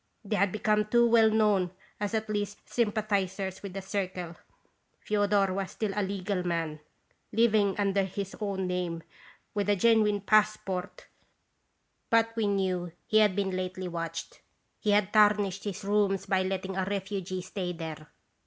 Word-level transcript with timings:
They 0.25 0.35
had 0.35 0.51
become 0.51 0.85
too 0.85 1.07
well 1.07 1.29
known 1.29 1.69
as 1.99 2.15
at 2.15 2.27
least 2.27 2.67
'sympathizers' 2.67 3.61
with 3.61 3.73
the 3.73 3.83
Circle. 3.83 4.35
Fodor 4.99 5.53
was 5.53 5.69
still 5.69 5.91
a 5.95 6.01
'legal' 6.01 6.41
man, 6.41 6.79
living 7.31 7.75
under 7.77 8.01
his 8.05 8.35
own 8.39 8.65
name, 8.65 9.03
with 9.53 9.69
a 9.69 9.75
genuine 9.75 10.21
passport, 10.21 11.05
but 12.09 12.35
we 12.35 12.45
192 12.45 12.47
3t 12.47 12.49
rad0ns 12.49 12.55
Visitation. 12.55 12.55
knew 12.55 12.91
he 13.05 13.17
had 13.19 13.35
been 13.35 13.51
lately 13.55 13.87
watched. 13.87 14.41
He 14.79 14.89
had' 14.89 15.13
tarnished' 15.13 15.63
his 15.65 15.83
rooms 15.83 16.25
by 16.25 16.41
letting 16.41 16.75
a 16.77 16.85
refugee 16.85 17.43
stay 17.43 17.71
there. 17.71 18.07